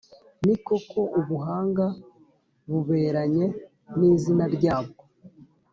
Ni 0.45 0.55
koko, 0.65 0.99
ubuhanga 1.19 1.85
buberanye 2.69 3.45
n’izina 3.97 4.45
ryabwo 4.55 5.03